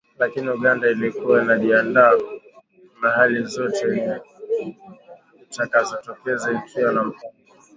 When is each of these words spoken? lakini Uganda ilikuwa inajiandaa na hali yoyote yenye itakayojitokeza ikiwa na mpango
lakini 0.19 0.49
Uganda 0.51 0.89
ilikuwa 0.89 1.41
inajiandaa 1.43 2.11
na 3.01 3.09
hali 3.09 3.35
yoyote 3.35 3.87
yenye 3.87 4.19
itakayojitokeza 5.43 6.51
ikiwa 6.51 6.91
na 6.93 7.03
mpango 7.03 7.35